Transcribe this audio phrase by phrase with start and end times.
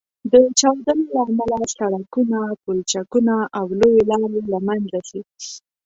[0.31, 5.21] د چاودنو له امله سړکونه، پولچکونه او لویې لارې له منځه ځي